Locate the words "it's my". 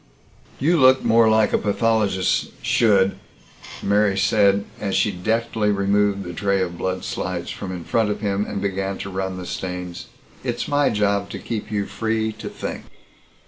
10.43-10.89